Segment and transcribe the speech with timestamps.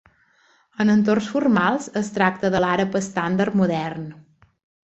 [0.85, 4.13] En entorns formals, es tracta de l'àrab estàndard modern.